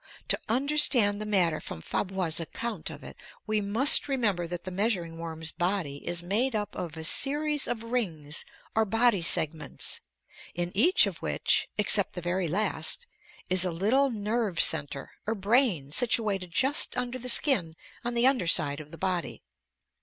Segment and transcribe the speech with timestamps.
[0.29, 3.15] To understand the matter from Fabre's account of it,
[3.45, 7.83] we must remember that the measuring worm's body is made up of a series of
[7.83, 8.43] rings
[8.73, 10.01] or body segments,
[10.55, 13.05] in each of which (except the very last)
[13.47, 18.47] is a little nerve center or brain situated just under the skin on the under
[18.47, 19.43] side of the body.